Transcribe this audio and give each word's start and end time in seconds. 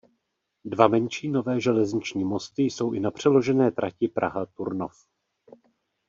Dva 0.65 0.87
menší 0.87 1.29
nové 1.29 1.59
železniční 1.61 2.23
mosty 2.23 2.63
jsou 2.63 2.93
i 2.93 2.99
na 2.99 3.11
přeložené 3.11 3.71
trati 3.71 4.07
Praha–Turnov. 4.07 5.05